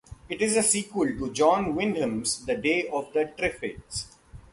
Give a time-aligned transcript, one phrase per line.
[0.29, 4.05] It is a sequel to John Wyndham's "The Day of the Triffids".